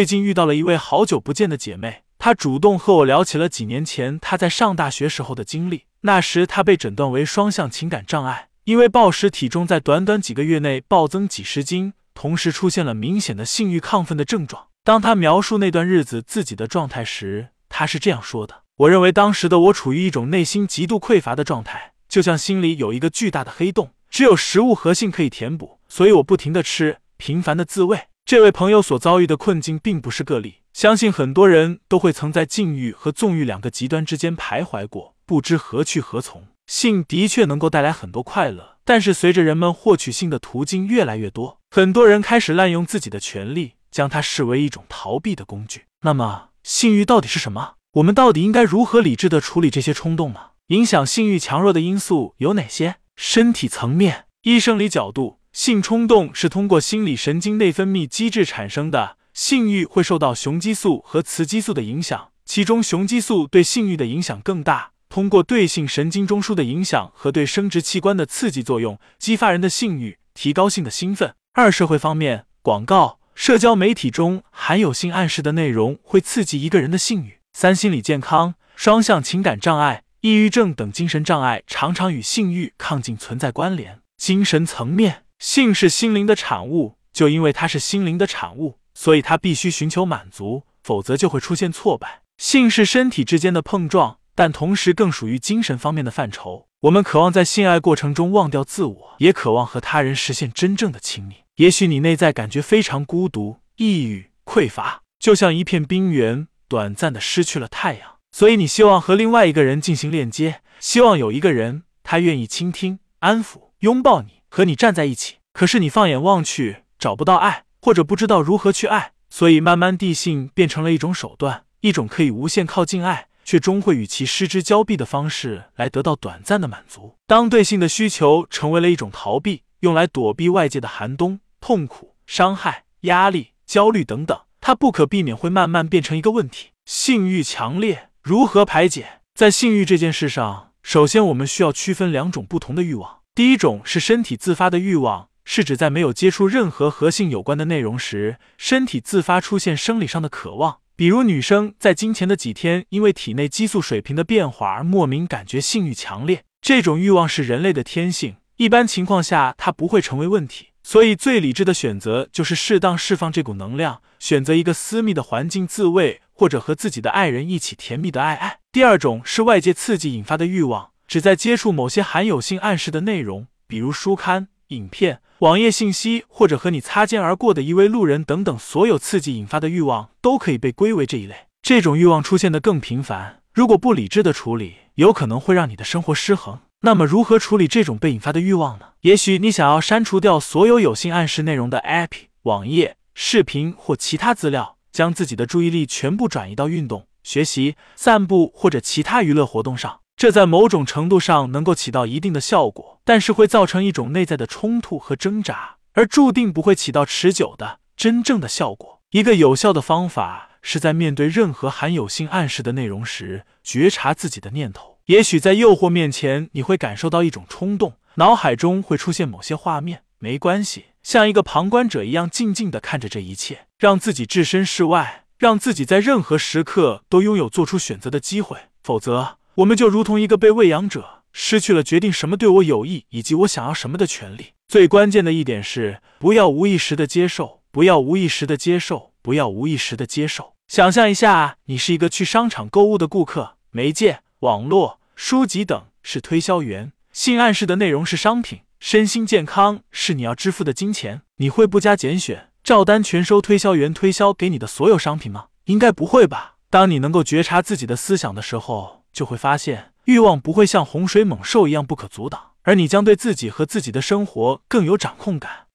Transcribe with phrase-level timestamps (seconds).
[0.00, 5.84] 最近遇到了一位好久不见的姐妹，她主动和我聊起了几年前她在上大学时候的经历。
[6.00, 14.68] 那时她被诊断为双向情感障碍，因为暴食，体重在短短几个月内暴增几十斤，同时出现了明显的性欲亢奋的症状。
[14.82, 36.46] 当她描述那段日子自己的状态时，她是这样说的：“我认为当时的我处于一种内心极度匮乏的状态，就像心里有一个巨大的黑洞，只有食物和性可以填补，所以我不停的吃，频繁的自慰。”这位朋友所遭遇的困境并不是个例，相信很多人都会曾在禁欲和纵欲两个极端之间徘徊过，不知何去何从。
[36.68, 45.86] 性的确能够带来很多快乐，但是随着人们获取性的途径越来越多，很多人开始滥用自己的权利，将它视为一种逃避的工具。
[46.02, 47.72] 那么，性欲到底是什么？
[47.94, 50.50] 我们到底应该如何理智的处理这些冲动呢？
[50.68, 52.98] 影响性欲强弱的因素有哪些？
[53.16, 55.39] 身体层面，医生理角度。
[55.52, 64.92] 性冲动是通过心理神经内分泌机制产生的，性欲会受到雄激素和雌激素的影响，其中雄激素对性欲的影响更大。
[65.08, 71.34] 通过对性神经中枢的影响和对生殖器官的刺激作用，激发人的性欲，提高性的兴奋。
[71.52, 77.38] 二、社会方面，广告、社交媒体中含有性暗示的内容会刺激一个人的性欲。
[77.52, 83.98] 三、心理健康，双向情感障碍、抑郁症等精神障碍常常与性欲亢进存在关联。
[84.16, 85.24] 精神层面。
[85.40, 92.20] 性是心灵的产物，就因为它是心灵的产物，所以它必须寻求满足，否则就会出现挫败。
[92.36, 96.66] 性是身体之间的碰撞，但同时更属于精神方面的范畴。
[96.82, 101.36] 我们渴望在性爱过程中忘掉自我，也渴望和他人实现真正的亲密。
[101.56, 114.39] 也许你内在感觉非常孤独、抑郁、匮乏，就像一片冰原，短暂的失去了太阳，所以你希望和另外一个人进行链接，希望有一个人，他愿意倾听、安抚、拥抱你。
[114.50, 127.14] 和你站在一起，可是你放眼望去找不到爱，或者不知道如何去爱，所以慢慢地性变成了一种手段，一种可以无限靠近爱，却终会与其失之交臂的方式来得到短暂的满足。
[127.28, 136.70] 当对性的需求成为了一种逃避，用来躲避外界的寒冬、痛苦、伤害、压力、焦虑等等，它不可避免会慢慢变成一个问题。
[136.84, 139.20] 性欲强烈，如何排解？
[139.32, 143.19] 在性欲这件事上，首先我们需要区分两种不同的欲望。
[143.40, 150.80] 第一种是身体自发的欲望，是指在没有接触任何和性有关的内容时，身体自发出现生理上的渴望。
[150.94, 156.42] 比如女生在经前的几天，因为体内激素水平的变化而莫名感觉性欲强烈。
[156.60, 160.66] 这种欲望是人类的天性，一般情况下它不会成为问题。
[160.82, 168.58] 所以最理智的选择就是适当释放这股能量，选择一个私密的环境自慰，或者和自己的爱人一起甜蜜的爱爱。
[168.70, 170.89] 第二种是外界刺激引发的欲望。
[171.10, 181.48] 只在接触某些含有性暗示的内容，比如书刊、影片、网页信息，或者和你擦肩而过的一位路人等等，所有刺激引发的欲望都可以被归为这一类。
[181.62, 186.60] 这种欲望出现的更频繁，如果不理智的处理，有可能会让你的生活失衡。
[186.82, 188.90] 那么，如何处理这种被引发的欲望呢？
[189.00, 192.12] 也许你想要删除掉所有有性暗示内容的 App、
[192.42, 199.98] 网页、视频或其他资料，将自己的注意力全部转移到运动、学习、散步或者其他娱乐活动上。
[200.20, 209.00] 这在某种程度上能够起到一定的效果，但是会造成一种内在的冲突和挣扎，而注定不会起到持久的真正的效果。
[209.12, 214.98] 一个有效的方法是在面对任何含有性暗示的内容时，觉察自己的念头。
[215.06, 220.02] 也许在诱惑面前，你会感受到一种冲动，脑海中会出现某些画面。
[220.18, 228.58] 没关系，像一个旁观者一样静静的看着这一切，让自己置身事外，让自己在任何时刻都拥有做出选择的机会。
[228.82, 229.39] 否则。
[229.56, 234.52] 我们就如同一个被喂养者，失去了决定什么对我有益以及我想要什么的权利。
[234.68, 240.54] 最关键的一点是，不要无意识的接受，不要无意识的接受，不要无意识的接受。
[240.68, 251.22] 想象一下，你是一个去商场购物的顾客，媒介、网络、书籍等是推销员，性暗示的内容是商品，身心健康是你要支付的金钱。
[251.38, 255.46] 你会不加拣选，照单全收推销员推销给你的所有商品吗？
[255.64, 256.54] 应该不会吧。
[256.70, 258.99] 当你能够觉察自己的思想的时候。
[259.12, 265.66] 就会发现，欲望不会像洪水猛兽一样不可阻挡，而你将对自己和自己的生活更有掌控感。